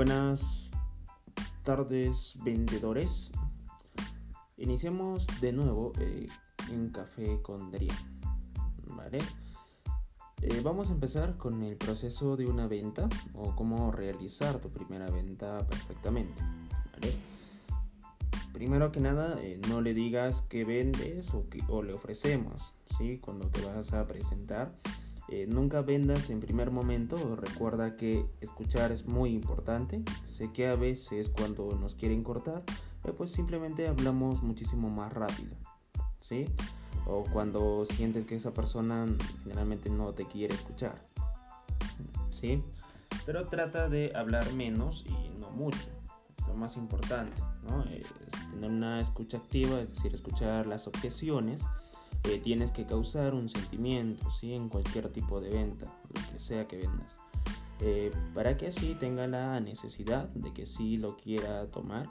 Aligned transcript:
Buenas 0.00 0.70
tardes 1.62 2.32
vendedores. 2.42 3.30
Iniciamos 4.56 5.26
de 5.42 5.52
nuevo 5.52 5.92
eh, 6.00 6.26
en 6.70 6.88
Café 6.88 7.42
con 7.42 7.70
Darío. 7.70 7.92
¿Vale? 8.96 9.18
Eh, 10.40 10.62
vamos 10.64 10.88
a 10.88 10.94
empezar 10.94 11.36
con 11.36 11.62
el 11.64 11.76
proceso 11.76 12.38
de 12.38 12.46
una 12.46 12.66
venta 12.66 13.10
o 13.34 13.54
cómo 13.54 13.92
realizar 13.92 14.58
tu 14.58 14.70
primera 14.70 15.04
venta 15.10 15.58
perfectamente. 15.66 16.40
Primero 18.54 18.92
que 18.92 19.00
nada, 19.00 19.38
eh, 19.42 19.60
no 19.68 19.82
le 19.82 19.92
digas 19.92 20.40
que 20.48 20.64
vendes 20.64 21.34
o, 21.34 21.44
o 21.68 21.82
le 21.82 21.92
ofrecemos. 21.92 22.72
¿sí? 22.96 23.18
Cuando 23.18 23.48
te 23.48 23.62
vas 23.66 23.92
a 23.92 24.06
presentar, 24.06 24.70
eh, 25.32 25.46
nunca 25.46 25.80
vendas 25.80 26.28
en 26.30 26.40
primer 26.40 26.72
momento, 26.72 27.36
recuerda 27.36 27.96
que 27.96 28.26
escuchar 28.40 28.90
es 28.90 29.06
muy 29.06 29.30
importante. 29.30 30.02
Sé 30.24 30.52
que 30.52 30.66
a 30.66 30.74
veces 30.74 31.28
cuando 31.28 31.70
nos 31.80 31.94
quieren 31.94 32.24
cortar, 32.24 32.64
eh, 33.04 33.12
pues 33.16 33.30
simplemente 33.30 33.86
hablamos 33.86 34.42
muchísimo 34.42 34.90
más 34.90 35.12
rápido, 35.12 35.54
¿sí? 36.18 36.46
O 37.06 37.24
cuando 37.32 37.86
sientes 37.86 38.24
que 38.24 38.34
esa 38.34 38.52
persona 38.52 39.06
generalmente 39.44 39.88
no 39.88 40.12
te 40.14 40.26
quiere 40.26 40.54
escuchar, 40.54 41.00
¿sí? 42.30 42.64
Pero 43.24 43.46
trata 43.46 43.88
de 43.88 44.10
hablar 44.16 44.52
menos 44.54 45.04
y 45.06 45.38
no 45.38 45.50
mucho, 45.50 45.78
lo 46.48 46.54
más 46.54 46.76
importante, 46.76 47.40
¿no? 47.68 47.84
Es 47.84 48.06
tener 48.50 48.68
una 48.68 49.00
escucha 49.00 49.36
activa, 49.36 49.80
es 49.80 49.90
decir, 49.90 50.12
escuchar 50.12 50.66
las 50.66 50.88
objeciones 50.88 51.64
eh, 52.24 52.40
tienes 52.42 52.70
que 52.70 52.86
causar 52.86 53.34
un 53.34 53.48
sentimiento 53.48 54.30
¿sí? 54.30 54.54
en 54.54 54.68
cualquier 54.68 55.08
tipo 55.10 55.40
de 55.40 55.50
venta, 55.50 55.86
lo 56.14 56.32
que 56.32 56.38
sea 56.38 56.66
que 56.68 56.76
vendas, 56.76 57.20
eh, 57.80 58.12
para 58.34 58.56
que 58.56 58.68
así 58.68 58.94
tenga 58.94 59.26
la 59.26 59.58
necesidad 59.60 60.28
de 60.30 60.52
que 60.52 60.66
sí 60.66 60.96
lo 60.96 61.16
quiera 61.16 61.66
tomar. 61.70 62.08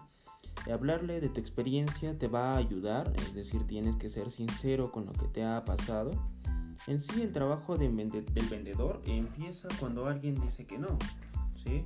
Hablarle 0.71 1.21
de 1.21 1.29
tu 1.29 1.39
experiencia 1.39 2.17
te 2.17 2.27
va 2.27 2.53
a 2.53 2.57
ayudar, 2.57 3.13
es 3.15 3.33
decir, 3.33 3.65
tienes 3.65 3.95
que 3.95 4.09
ser 4.09 4.29
sincero 4.29 4.91
con 4.91 5.05
lo 5.05 5.13
que 5.13 5.27
te 5.27 5.43
ha 5.43 5.63
pasado. 5.63 6.11
En 6.87 6.99
sí, 6.99 7.21
el 7.21 7.31
trabajo 7.31 7.77
del 7.77 7.91
vendedor 7.91 9.01
empieza 9.05 9.67
cuando 9.79 10.07
alguien 10.07 10.39
dice 10.41 10.65
que 10.65 10.77
no, 10.77 10.97
¿sí? 11.55 11.85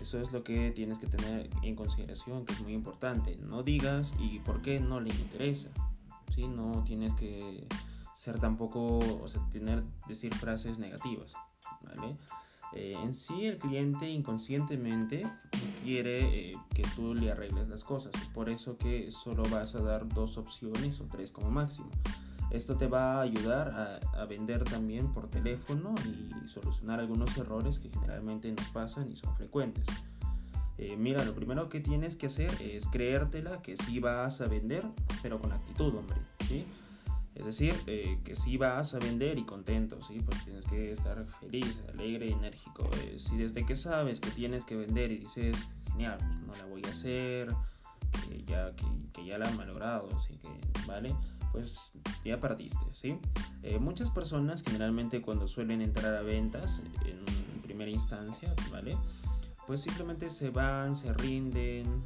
Eso 0.00 0.20
es 0.20 0.30
lo 0.32 0.44
que 0.44 0.70
tienes 0.72 0.98
que 0.98 1.06
tener 1.06 1.48
en 1.62 1.74
consideración, 1.74 2.44
que 2.44 2.52
es 2.52 2.60
muy 2.60 2.74
importante. 2.74 3.36
No 3.36 3.62
digas 3.62 4.12
y 4.18 4.40
por 4.40 4.60
qué 4.62 4.78
no 4.78 5.00
le 5.00 5.10
interesa. 5.10 5.68
No 6.36 6.84
tienes 6.84 7.14
que 7.14 7.66
ser 8.14 8.38
tampoco, 8.38 8.98
o 8.98 9.28
sea, 9.28 9.40
tener, 9.50 9.84
decir 10.08 10.34
frases 10.34 10.78
negativas, 10.78 11.34
¿vale? 11.82 12.16
Eh, 12.72 12.92
en 13.02 13.14
sí 13.14 13.46
el 13.46 13.58
cliente 13.58 14.08
inconscientemente 14.10 15.26
quiere 15.82 16.50
eh, 16.50 16.56
que 16.74 16.82
tú 16.94 17.14
le 17.14 17.30
arregles 17.30 17.68
las 17.68 17.84
cosas, 17.84 18.12
por 18.34 18.50
eso 18.50 18.76
que 18.76 19.10
solo 19.10 19.44
vas 19.50 19.74
a 19.76 19.80
dar 19.80 20.08
dos 20.08 20.36
opciones 20.36 21.00
o 21.00 21.04
tres 21.04 21.30
como 21.30 21.50
máximo. 21.50 21.88
Esto 22.50 22.76
te 22.76 22.86
va 22.86 23.18
a 23.18 23.22
ayudar 23.22 24.00
a, 24.14 24.24
vender 24.26 24.64
también 24.64 25.12
por 25.12 25.28
teléfono 25.28 25.94
y 26.04 26.48
solucionar 26.48 27.00
algunos 27.00 27.36
errores 27.38 27.78
que 27.78 27.90
generalmente 27.90 28.50
nos 28.52 28.68
pasan 28.68 29.10
y 29.10 29.16
son 29.16 29.34
frecuentes. 29.36 29.86
Eh, 30.78 30.96
mira, 30.96 31.24
lo 31.24 31.34
primero 31.34 31.68
que 31.68 31.80
tienes 31.80 32.16
que 32.16 32.26
hacer 32.26 32.50
es 32.60 32.86
creértela 32.88 33.62
que 33.62 33.76
sí 33.76 33.98
vas 33.98 34.40
a 34.40 34.46
vender, 34.46 34.84
pero 35.22 35.40
con 35.40 35.52
actitud, 35.52 35.94
hombre, 35.94 36.18
¿sí? 36.46 36.66
Es 37.34 37.44
decir, 37.44 37.74
eh, 37.86 38.18
que 38.24 38.36
sí 38.36 38.56
vas 38.56 38.94
a 38.94 38.98
vender 38.98 39.38
y 39.38 39.44
contento, 39.44 39.98
¿sí? 40.02 40.20
Pues 40.24 40.44
tienes 40.44 40.64
que 40.66 40.92
estar 40.92 41.24
feliz, 41.40 41.78
alegre 41.92 42.30
enérgico. 42.30 42.88
Eh, 43.02 43.16
si 43.18 43.36
desde 43.36 43.64
que 43.64 43.76
sabes 43.76 44.20
que 44.20 44.30
tienes 44.30 44.64
que 44.64 44.76
vender 44.76 45.12
y 45.12 45.18
dices, 45.18 45.56
genial, 45.92 46.18
pues 46.18 46.46
no 46.46 46.54
la 46.54 46.64
voy 46.66 46.82
a 46.86 46.90
hacer, 46.90 47.48
que 48.28 48.42
ya, 48.44 48.72
que, 49.12 49.24
ya 49.24 49.38
la 49.38 49.48
han 49.48 49.56
malogrado, 49.56 50.08
¿sí? 50.20 50.38
Que, 50.38 50.86
¿vale? 50.86 51.14
Pues 51.52 51.92
ya 52.24 52.38
partiste, 52.38 52.84
¿sí? 52.90 53.18
muchas 53.80 54.10
personas 54.10 54.62
generalmente 54.62 55.22
cuando 55.22 55.48
suelen 55.48 55.80
entrar 55.80 56.14
a 56.14 56.20
ventas 56.20 56.82
en 57.04 57.24
primera 57.62 57.90
instancia, 57.90 58.54
¿vale? 58.70 58.96
Pues 59.66 59.80
simplemente 59.80 60.30
se 60.30 60.50
van, 60.50 60.96
se 60.96 61.12
rinden, 61.12 62.04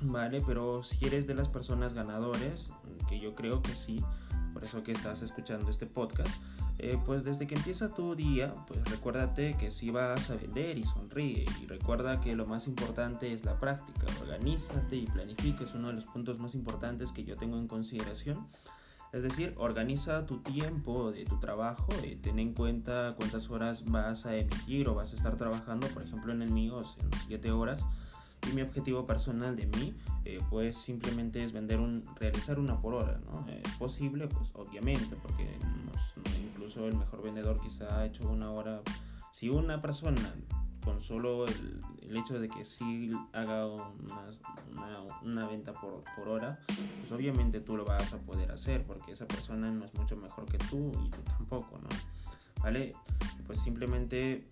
¿vale? 0.00 0.42
Pero 0.46 0.82
si 0.82 1.04
eres 1.06 1.26
de 1.26 1.34
las 1.34 1.48
personas 1.48 1.94
ganadores, 1.94 2.72
que 3.08 3.20
yo 3.20 3.34
creo 3.34 3.62
que 3.62 3.74
sí, 3.74 4.02
por 4.52 4.64
eso 4.64 4.82
que 4.82 4.92
estás 4.92 5.22
escuchando 5.22 5.70
este 5.70 5.86
podcast, 5.86 6.42
eh, 6.78 6.98
pues 7.04 7.24
desde 7.24 7.46
que 7.46 7.54
empieza 7.54 7.92
tu 7.92 8.14
día, 8.14 8.54
pues 8.66 8.82
recuérdate 8.90 9.54
que 9.58 9.70
sí 9.70 9.90
vas 9.90 10.30
a 10.30 10.36
vender 10.36 10.78
y 10.78 10.84
sonríe. 10.84 11.44
Y 11.62 11.66
recuerda 11.66 12.20
que 12.20 12.34
lo 12.34 12.46
más 12.46 12.66
importante 12.66 13.32
es 13.32 13.44
la 13.44 13.60
práctica. 13.60 14.06
Organízate 14.22 14.96
y 14.96 15.06
planifica, 15.06 15.64
es 15.64 15.74
uno 15.74 15.88
de 15.88 15.94
los 15.94 16.06
puntos 16.06 16.38
más 16.38 16.54
importantes 16.54 17.12
que 17.12 17.24
yo 17.24 17.36
tengo 17.36 17.58
en 17.58 17.68
consideración 17.68 18.48
es 19.12 19.22
decir, 19.22 19.54
organiza 19.56 20.24
tu 20.26 20.38
tiempo 20.38 21.10
de 21.10 21.24
tu 21.24 21.38
trabajo, 21.40 21.88
y 22.04 22.16
ten 22.16 22.38
en 22.38 22.54
cuenta 22.54 23.14
cuántas 23.16 23.50
horas 23.50 23.84
vas 23.86 24.24
a 24.26 24.36
emitir 24.36 24.88
o 24.88 24.94
vas 24.94 25.12
a 25.12 25.16
estar 25.16 25.36
trabajando. 25.36 25.88
Por 25.88 26.02
ejemplo, 26.04 26.32
en 26.32 26.42
el 26.42 26.50
mío 26.50 26.80
en 26.80 27.10
7 27.26 27.50
horas. 27.50 27.86
Y 28.50 28.54
mi 28.54 28.62
objetivo 28.62 29.06
personal 29.06 29.54
de 29.54 29.66
mí, 29.66 29.94
eh, 30.24 30.40
pues 30.48 30.76
simplemente 30.76 31.44
es 31.44 31.52
vender 31.52 31.78
un, 31.78 32.02
realizar 32.16 32.58
una 32.58 32.80
por 32.80 32.94
hora, 32.94 33.20
¿no? 33.26 33.46
¿Es 33.48 33.74
posible? 33.74 34.28
Pues 34.28 34.52
obviamente, 34.54 35.14
porque 35.16 35.58
incluso 36.42 36.86
el 36.86 36.96
mejor 36.96 37.22
vendedor 37.22 37.60
quizá 37.60 37.98
ha 37.98 38.06
hecho 38.06 38.26
una 38.28 38.50
hora. 38.50 38.80
Si 39.32 39.50
una 39.50 39.82
persona 39.82 40.34
con 40.84 41.00
solo 41.00 41.46
el, 41.46 41.82
hecho 42.16 42.40
de 42.40 42.48
que 42.48 42.64
sí 42.64 43.12
haga 43.32 43.66
una, 45.22 45.46
venta 45.46 45.72
por, 45.72 46.02
por, 46.16 46.28
hora, 46.28 46.58
pues 47.00 47.12
obviamente 47.12 47.60
tú 47.60 47.76
lo 47.76 47.84
vas 47.84 48.12
a 48.12 48.18
poder 48.18 48.50
hacer 48.50 48.84
porque 48.84 49.12
esa 49.12 49.28
persona 49.28 49.70
no 49.70 49.84
es 49.84 49.94
mucho 49.94 50.16
mejor 50.16 50.46
que 50.46 50.58
tú 50.58 50.90
y 51.06 51.10
tú 51.10 51.22
tampoco, 51.22 51.78
¿no? 51.78 51.88
¿Vale? 52.62 52.94
Pues 53.46 53.60
simplemente 53.60 54.44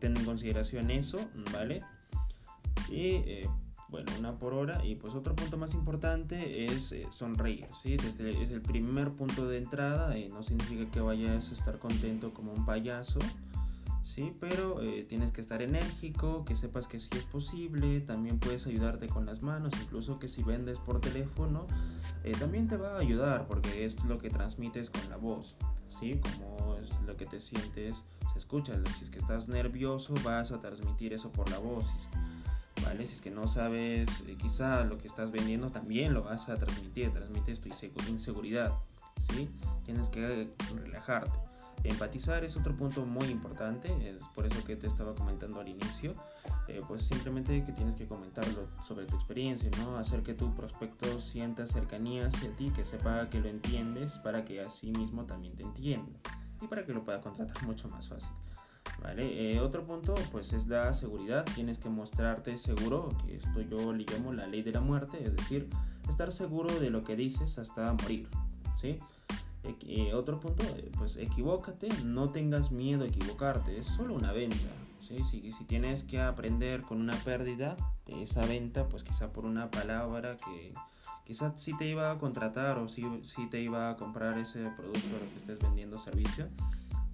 ten 0.00 0.16
en 0.16 0.24
consideración 0.24 0.90
eso, 0.90 1.18
¿vale? 1.52 1.82
Y 2.90 3.14
eh, 3.26 3.48
bueno, 3.88 4.10
una 4.18 4.32
por 4.36 4.54
hora. 4.54 4.84
Y 4.84 4.96
pues 4.96 5.14
otro 5.14 5.34
punto 5.34 5.56
más 5.56 5.74
importante 5.74 6.64
es 6.64 6.92
eh, 6.92 7.06
sonreír, 7.10 7.66
¿sí? 7.82 7.96
Desde, 7.96 8.42
es 8.42 8.50
el 8.50 8.60
primer 8.60 9.12
punto 9.12 9.48
de 9.48 9.58
entrada, 9.58 10.14
no 10.30 10.42
significa 10.42 10.90
que 10.90 11.00
vayas 11.00 11.50
a 11.50 11.54
estar 11.54 11.78
contento 11.78 12.32
como 12.34 12.52
un 12.52 12.64
payaso, 12.64 13.20
¿sí? 14.04 14.34
Pero 14.38 14.80
eh, 14.82 15.04
tienes 15.08 15.32
que 15.32 15.40
estar 15.40 15.62
enérgico, 15.62 16.44
que 16.44 16.54
sepas 16.54 16.86
que 16.86 17.00
sí 17.00 17.08
es 17.12 17.24
posible, 17.24 18.00
también 18.00 18.38
puedes 18.38 18.66
ayudarte 18.66 19.08
con 19.08 19.26
las 19.26 19.42
manos, 19.42 19.72
incluso 19.82 20.18
que 20.18 20.28
si 20.28 20.42
vendes 20.42 20.78
por 20.78 21.00
teléfono, 21.00 21.66
eh, 22.22 22.32
también 22.38 22.68
te 22.68 22.76
va 22.76 22.96
a 22.96 23.00
ayudar 23.00 23.46
porque 23.48 23.84
es 23.84 24.04
lo 24.04 24.18
que 24.18 24.30
transmites 24.30 24.90
con 24.90 25.08
la 25.08 25.16
voz, 25.16 25.56
¿sí? 25.88 26.20
Como 26.20 26.76
es 26.76 27.00
lo 27.02 27.16
que 27.16 27.26
te 27.26 27.40
sientes, 27.40 28.04
se 28.30 28.38
escucha, 28.38 28.74
si 28.96 29.04
es 29.04 29.10
que 29.10 29.18
estás 29.18 29.48
nervioso 29.48 30.14
vas 30.22 30.52
a 30.52 30.60
transmitir 30.60 31.14
eso 31.14 31.32
por 31.32 31.50
la 31.50 31.58
voz, 31.58 31.90
¿vale? 32.84 33.06
Si 33.06 33.14
es 33.14 33.20
que 33.22 33.30
no 33.30 33.48
sabes 33.48 34.08
eh, 34.28 34.36
quizá 34.36 34.84
lo 34.84 34.98
que 34.98 35.08
estás 35.08 35.32
vendiendo, 35.32 35.70
también 35.70 36.12
lo 36.12 36.22
vas 36.22 36.50
a 36.50 36.56
transmitir, 36.56 37.10
transmites 37.10 37.60
tu 37.60 37.70
inseguridad, 38.08 38.74
¿sí? 39.18 39.48
Tienes 39.86 40.10
que 40.10 40.52
relajarte. 40.74 41.43
Empatizar 41.84 42.44
es 42.44 42.56
otro 42.56 42.74
punto 42.74 43.04
muy 43.04 43.26
importante, 43.26 43.94
es 44.08 44.26
por 44.34 44.46
eso 44.46 44.64
que 44.64 44.74
te 44.74 44.86
estaba 44.86 45.14
comentando 45.14 45.60
al 45.60 45.68
inicio, 45.68 46.14
eh, 46.66 46.80
pues 46.88 47.02
simplemente 47.02 47.62
que 47.62 47.72
tienes 47.72 47.94
que 47.94 48.06
comentarlo 48.06 48.68
sobre 48.82 49.04
tu 49.04 49.16
experiencia, 49.16 49.68
¿no? 49.78 49.98
Hacer 49.98 50.22
que 50.22 50.32
tu 50.32 50.54
prospecto 50.54 51.20
sienta 51.20 51.66
cercanía 51.66 52.28
hacia 52.28 52.50
ti, 52.56 52.70
que 52.70 52.86
sepa 52.86 53.28
que 53.28 53.38
lo 53.38 53.50
entiendes 53.50 54.18
para 54.20 54.46
que 54.46 54.62
así 54.62 54.92
mismo 54.92 55.24
también 55.24 55.56
te 55.56 55.62
entienda 55.62 56.16
y 56.62 56.66
para 56.68 56.86
que 56.86 56.94
lo 56.94 57.04
pueda 57.04 57.20
contratar 57.20 57.62
mucho 57.64 57.86
más 57.88 58.08
fácil. 58.08 58.32
¿Vale? 59.02 59.54
Eh, 59.54 59.60
otro 59.60 59.84
punto 59.84 60.14
pues 60.32 60.54
es 60.54 60.66
la 60.66 60.94
seguridad, 60.94 61.44
tienes 61.54 61.76
que 61.76 61.90
mostrarte 61.90 62.56
seguro, 62.56 63.10
que 63.26 63.36
esto 63.36 63.60
yo 63.60 63.92
le 63.92 64.04
llamo 64.04 64.32
la 64.32 64.46
ley 64.46 64.62
de 64.62 64.72
la 64.72 64.80
muerte, 64.80 65.22
es 65.22 65.36
decir, 65.36 65.68
estar 66.08 66.32
seguro 66.32 66.72
de 66.78 66.88
lo 66.88 67.04
que 67.04 67.14
dices 67.14 67.58
hasta 67.58 67.92
morir, 67.92 68.28
¿sí? 68.74 68.98
Eh, 69.64 70.12
otro 70.12 70.40
punto, 70.40 70.62
eh, 70.76 70.90
pues 70.98 71.16
equivócate, 71.16 71.88
no 72.04 72.30
tengas 72.30 72.70
miedo 72.70 73.04
a 73.04 73.06
equivocarte, 73.06 73.78
es 73.78 73.86
solo 73.86 74.14
una 74.14 74.32
venta. 74.32 74.56
¿sí? 75.00 75.24
Si, 75.24 75.52
si 75.52 75.64
tienes 75.64 76.04
que 76.04 76.20
aprender 76.20 76.82
con 76.82 77.00
una 77.00 77.16
pérdida 77.16 77.76
de 78.06 78.22
esa 78.22 78.42
venta, 78.42 78.88
pues 78.88 79.02
quizá 79.02 79.32
por 79.32 79.46
una 79.46 79.70
palabra 79.70 80.36
que 80.36 80.74
quizá 81.24 81.56
sí 81.56 81.76
te 81.78 81.88
iba 81.88 82.10
a 82.10 82.18
contratar 82.18 82.78
o 82.78 82.88
sí, 82.88 83.04
sí 83.22 83.46
te 83.48 83.60
iba 83.60 83.90
a 83.90 83.96
comprar 83.96 84.38
ese 84.38 84.70
producto 84.76 85.08
lo 85.18 85.30
que 85.30 85.36
estés 85.36 85.58
vendiendo 85.58 85.98
servicio. 85.98 86.48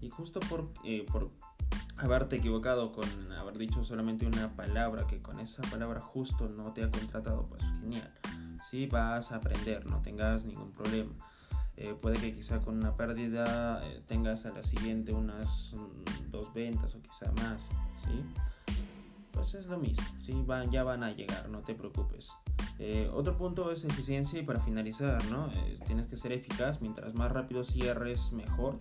Y 0.00 0.10
justo 0.10 0.40
por, 0.40 0.72
eh, 0.84 1.06
por 1.10 1.30
haberte 1.96 2.36
equivocado 2.36 2.90
con 2.90 3.32
haber 3.32 3.58
dicho 3.58 3.84
solamente 3.84 4.26
una 4.26 4.56
palabra 4.56 5.06
que 5.06 5.20
con 5.20 5.38
esa 5.38 5.62
palabra 5.62 6.00
justo 6.00 6.48
no 6.48 6.72
te 6.72 6.82
ha 6.82 6.90
contratado, 6.90 7.44
pues 7.44 7.62
genial. 7.80 8.10
Sí, 8.70 8.86
vas 8.86 9.30
a 9.32 9.36
aprender, 9.36 9.86
no 9.86 10.00
tengas 10.02 10.44
ningún 10.44 10.70
problema. 10.70 11.12
Eh, 11.80 11.96
puede 11.98 12.18
que 12.18 12.34
quizá 12.34 12.60
con 12.60 12.76
una 12.76 12.94
pérdida 12.94 13.80
eh, 13.82 14.02
tengas 14.06 14.44
a 14.44 14.50
la 14.50 14.62
siguiente 14.62 15.14
unas 15.14 15.74
mm, 15.74 16.30
dos 16.30 16.52
ventas 16.52 16.94
o 16.94 17.00
quizá 17.00 17.32
más, 17.32 17.70
¿sí? 18.04 18.22
pues 19.32 19.54
es 19.54 19.66
lo 19.66 19.78
mismo, 19.78 20.04
¿sí? 20.18 20.34
van, 20.46 20.70
ya 20.70 20.84
van 20.84 21.02
a 21.02 21.12
llegar, 21.12 21.48
no 21.48 21.60
te 21.60 21.74
preocupes. 21.74 22.28
Eh, 22.78 23.08
otro 23.14 23.38
punto 23.38 23.72
es 23.72 23.82
eficiencia 23.86 24.38
y 24.38 24.42
para 24.42 24.60
finalizar, 24.60 25.24
¿no? 25.30 25.50
tienes 25.86 26.06
que 26.06 26.18
ser 26.18 26.32
eficaz, 26.32 26.82
mientras 26.82 27.14
más 27.14 27.32
rápido 27.32 27.64
cierres, 27.64 28.32
mejor. 28.32 28.78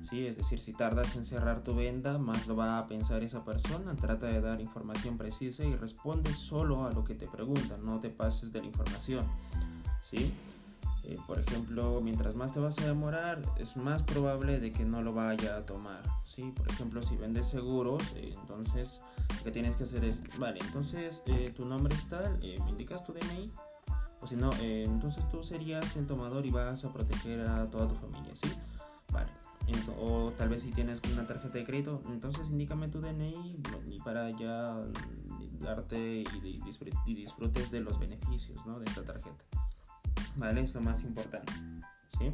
¿sí? 0.00 0.26
Es 0.26 0.36
decir, 0.36 0.58
si 0.58 0.72
tardas 0.72 1.14
en 1.14 1.24
cerrar 1.24 1.62
tu 1.62 1.76
venta, 1.76 2.18
más 2.18 2.48
lo 2.48 2.56
va 2.56 2.78
a 2.78 2.88
pensar 2.88 3.22
esa 3.22 3.44
persona. 3.44 3.94
Trata 3.94 4.26
de 4.26 4.40
dar 4.40 4.60
información 4.60 5.16
precisa 5.16 5.64
y 5.64 5.76
responde 5.76 6.32
solo 6.32 6.86
a 6.86 6.90
lo 6.90 7.04
que 7.04 7.14
te 7.14 7.28
preguntan, 7.28 7.84
no 7.84 8.00
te 8.00 8.10
pases 8.10 8.52
de 8.52 8.60
la 8.60 8.66
información. 8.66 9.24
¿sí? 10.00 10.32
Eh, 11.04 11.18
por 11.26 11.40
ejemplo, 11.40 12.00
mientras 12.00 12.34
más 12.36 12.52
te 12.52 12.60
vas 12.60 12.78
a 12.78 12.86
demorar, 12.86 13.42
es 13.58 13.76
más 13.76 14.02
probable 14.04 14.60
de 14.60 14.70
que 14.70 14.84
no 14.84 15.02
lo 15.02 15.12
vaya 15.12 15.56
a 15.56 15.66
tomar. 15.66 16.02
¿sí? 16.24 16.52
Por 16.54 16.70
ejemplo, 16.70 17.02
si 17.02 17.16
vendes 17.16 17.48
seguros, 17.48 18.02
eh, 18.16 18.34
entonces 18.40 19.00
lo 19.38 19.44
que 19.44 19.50
tienes 19.50 19.76
que 19.76 19.84
hacer 19.84 20.04
es, 20.04 20.22
vale, 20.38 20.60
entonces 20.64 21.22
eh, 21.26 21.52
tu 21.56 21.64
nombre 21.64 21.94
es 21.94 22.08
tal, 22.08 22.38
me 22.38 22.70
indicas 22.70 23.04
tu 23.04 23.12
DNI, 23.12 23.50
o 24.20 24.26
si 24.26 24.36
no, 24.36 24.50
entonces 24.60 25.28
tú 25.28 25.42
serías 25.42 25.96
el 25.96 26.06
tomador 26.06 26.46
y 26.46 26.50
vas 26.50 26.84
a 26.84 26.92
proteger 26.92 27.40
a 27.40 27.68
toda 27.68 27.88
tu 27.88 27.96
familia, 27.96 28.34
¿sí? 28.36 28.48
Vale. 29.12 29.28
o 30.00 30.32
tal 30.38 30.48
vez 30.48 30.62
si 30.62 30.70
tienes 30.70 31.00
una 31.12 31.26
tarjeta 31.26 31.58
de 31.58 31.64
crédito, 31.64 32.00
entonces 32.06 32.48
indícame 32.48 32.88
tu 32.88 33.00
DNI 33.00 33.56
y 33.90 33.98
para 34.00 34.30
ya 34.30 34.78
darte 35.60 36.22
y, 36.22 37.14
disfrutes 37.14 37.70
de 37.70 37.80
los 37.80 37.98
beneficios 37.98 38.64
¿no? 38.66 38.78
de 38.78 38.84
esta 38.84 39.04
tarjeta. 39.04 39.44
¿Vale? 40.36 40.62
Es 40.62 40.74
lo 40.74 40.80
más 40.80 41.02
importante, 41.02 41.52
¿sí? 42.18 42.32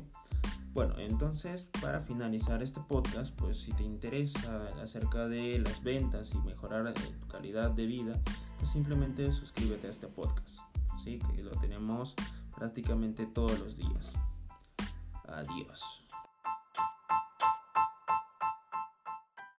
Bueno, 0.72 0.94
entonces 0.98 1.68
para 1.80 2.02
finalizar 2.02 2.62
este 2.62 2.80
podcast, 2.80 3.34
pues 3.34 3.58
si 3.58 3.72
te 3.72 3.82
interesa 3.82 4.68
acerca 4.82 5.26
de 5.26 5.58
las 5.58 5.82
ventas 5.82 6.32
y 6.34 6.38
mejorar 6.46 6.86
eh, 6.86 6.92
tu 6.92 7.26
calidad 7.26 7.70
de 7.70 7.86
vida, 7.86 8.20
pues 8.58 8.70
simplemente 8.70 9.32
suscríbete 9.32 9.88
a 9.88 9.90
este 9.90 10.06
podcast, 10.06 10.60
¿sí? 11.02 11.18
Que 11.18 11.42
lo 11.42 11.50
tenemos 11.52 12.14
prácticamente 12.54 13.26
todos 13.26 13.58
los 13.58 13.76
días. 13.76 14.14
Adiós. 15.26 16.07